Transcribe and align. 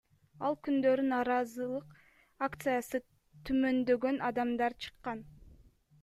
Ал 0.47 0.55
күндөрү 0.67 1.03
нааразылык 1.09 1.91
акциясына 2.47 3.45
түмөндөгөн 3.49 4.17
адамдар 4.31 4.77
чыккан. 4.87 5.23